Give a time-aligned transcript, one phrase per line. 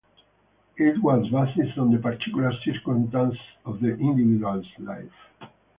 [0.77, 5.13] It was based on the particular circumstances of the individual's life.